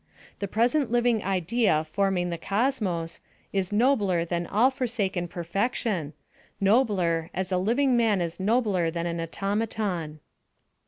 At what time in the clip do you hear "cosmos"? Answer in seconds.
2.39-3.19